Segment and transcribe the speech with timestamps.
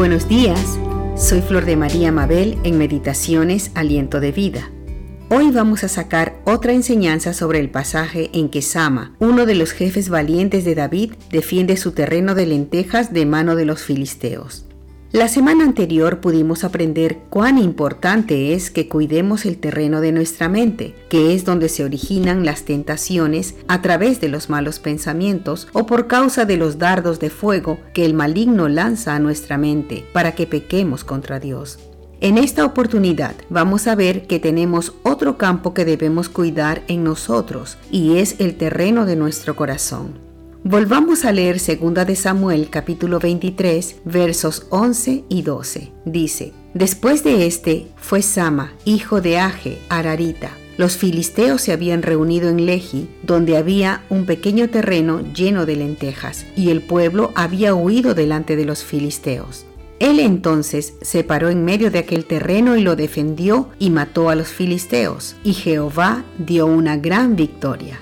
[0.00, 0.78] Buenos días,
[1.14, 4.70] soy Flor de María Mabel en Meditaciones Aliento de Vida.
[5.28, 9.72] Hoy vamos a sacar otra enseñanza sobre el pasaje en que Sama, uno de los
[9.72, 14.64] jefes valientes de David, defiende su terreno de lentejas de mano de los filisteos.
[15.12, 20.94] La semana anterior pudimos aprender cuán importante es que cuidemos el terreno de nuestra mente,
[21.08, 26.06] que es donde se originan las tentaciones a través de los malos pensamientos o por
[26.06, 30.46] causa de los dardos de fuego que el maligno lanza a nuestra mente para que
[30.46, 31.80] pequemos contra Dios.
[32.20, 37.78] En esta oportunidad vamos a ver que tenemos otro campo que debemos cuidar en nosotros
[37.90, 40.29] y es el terreno de nuestro corazón.
[40.64, 45.90] Volvamos a leer 2 de Samuel capítulo 23 versos 11 y 12.
[46.04, 50.50] Dice, Después de este fue Sama, hijo de Age, Ararita.
[50.76, 56.44] Los filisteos se habían reunido en Lehi, donde había un pequeño terreno lleno de lentejas,
[56.56, 59.64] y el pueblo había huido delante de los filisteos.
[59.98, 64.34] Él entonces se paró en medio de aquel terreno y lo defendió y mató a
[64.34, 67.98] los filisteos, y Jehová dio una gran victoria.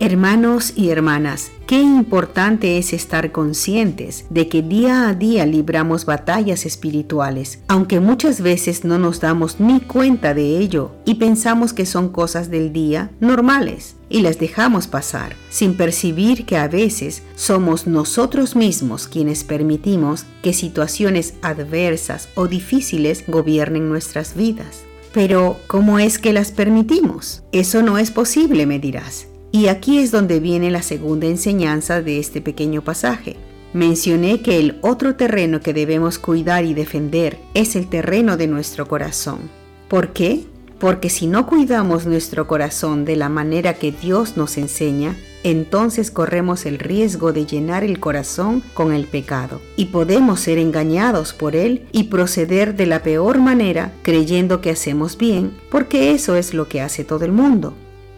[0.00, 6.66] Hermanos y hermanas, qué importante es estar conscientes de que día a día libramos batallas
[6.66, 12.08] espirituales, aunque muchas veces no nos damos ni cuenta de ello y pensamos que son
[12.08, 18.56] cosas del día normales y las dejamos pasar, sin percibir que a veces somos nosotros
[18.56, 24.82] mismos quienes permitimos que situaciones adversas o difíciles gobiernen nuestras vidas.
[25.12, 27.44] Pero, ¿cómo es que las permitimos?
[27.52, 29.28] Eso no es posible, me dirás.
[29.54, 33.36] Y aquí es donde viene la segunda enseñanza de este pequeño pasaje.
[33.72, 38.88] Mencioné que el otro terreno que debemos cuidar y defender es el terreno de nuestro
[38.88, 39.48] corazón.
[39.86, 40.44] ¿Por qué?
[40.80, 46.66] Porque si no cuidamos nuestro corazón de la manera que Dios nos enseña, entonces corremos
[46.66, 51.86] el riesgo de llenar el corazón con el pecado y podemos ser engañados por él
[51.92, 56.80] y proceder de la peor manera creyendo que hacemos bien, porque eso es lo que
[56.80, 57.72] hace todo el mundo.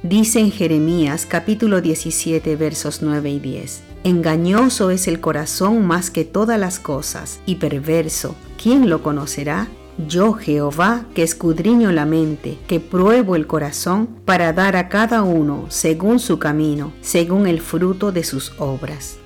[0.09, 3.83] Dice en Jeremías capítulo 17 versos 9 y 10.
[4.05, 8.37] Engañoso es el corazón más que todas las cosas y perverso.
[8.63, 9.67] ¿Quién lo conocerá?
[10.07, 15.65] Yo Jehová, que escudriño la mente, que pruebo el corazón, para dar a cada uno
[15.71, 19.19] según su camino, según el fruto de sus obras.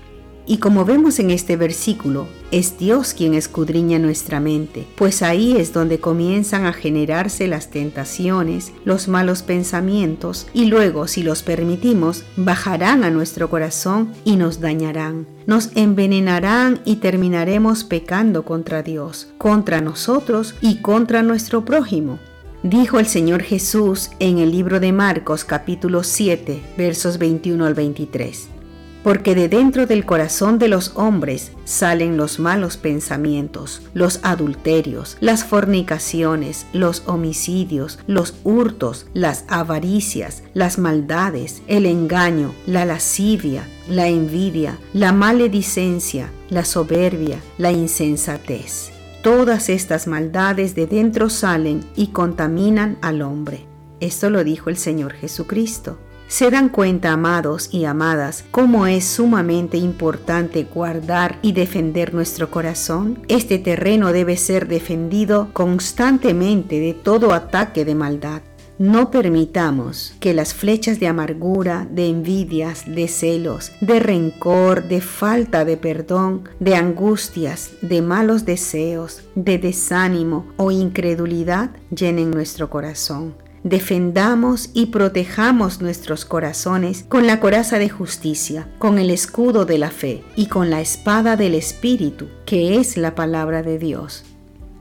[0.51, 5.73] Y como vemos en este versículo, es Dios quien escudriña nuestra mente, pues ahí es
[5.73, 13.05] donde comienzan a generarse las tentaciones, los malos pensamientos, y luego, si los permitimos, bajarán
[13.05, 20.57] a nuestro corazón y nos dañarán, nos envenenarán y terminaremos pecando contra Dios, contra nosotros
[20.61, 22.19] y contra nuestro prójimo.
[22.65, 28.60] Dijo el Señor Jesús en el libro de Marcos capítulo 7 versos 21 al 23
[29.03, 35.45] porque de dentro del corazón de los hombres salen los malos pensamientos, los adulterios, las
[35.45, 44.79] fornicaciones, los homicidios, los hurtos, las avaricias, las maldades, el engaño, la lascivia, la envidia,
[44.93, 48.91] la maledicencia, la soberbia, la insensatez.
[49.23, 53.67] Todas estas maldades de dentro salen y contaminan al hombre.
[54.01, 55.99] Esto lo dijo el Señor Jesucristo.
[56.31, 63.19] Se dan cuenta, amados y amadas, cómo es sumamente importante guardar y defender nuestro corazón.
[63.27, 68.43] Este terreno debe ser defendido constantemente de todo ataque de maldad.
[68.79, 75.65] No permitamos que las flechas de amargura, de envidias, de celos, de rencor, de falta
[75.65, 83.35] de perdón, de angustias, de malos deseos, de desánimo o incredulidad llenen nuestro corazón
[83.65, 89.91] defendamos y protejamos nuestros corazones con la coraza de justicia, con el escudo de la
[89.91, 94.25] fe y con la espada del Espíritu, que es la palabra de Dios.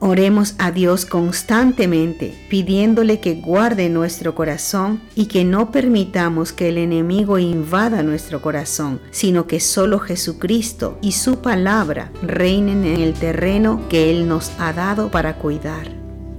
[0.02, 6.78] Oremos a Dios constantemente, pidiéndole que guarde nuestro corazón y que no permitamos que el
[6.78, 13.82] enemigo invada nuestro corazón, sino que solo Jesucristo y su palabra reinen en el terreno
[13.90, 15.88] que Él nos ha dado para cuidar.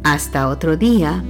[0.04, 1.24] Hasta otro día.